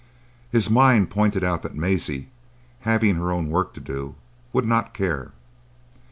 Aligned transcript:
His 0.49 0.67
mind 0.67 1.11
pointed 1.11 1.43
out 1.43 1.61
that 1.61 1.75
Maisie, 1.75 2.29
having 2.89 3.17
her 3.17 3.31
own 3.31 3.51
work 3.51 3.75
to 3.75 3.79
do, 3.79 4.15
would 4.51 4.65
not 4.65 4.95
care. 4.95 5.29